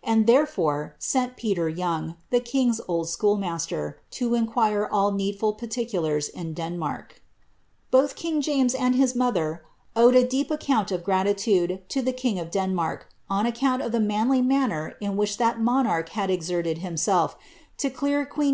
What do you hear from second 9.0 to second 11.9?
mother owed a deep account of craiiludi